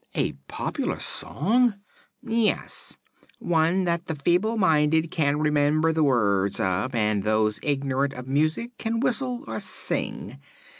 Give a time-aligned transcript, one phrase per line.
[0.15, 1.75] "A popular song?"
[2.23, 2.97] "Yes.
[3.37, 8.79] One that the feeble minded can remember the words of and those ignorant of music
[8.79, 10.39] can whistle or sing.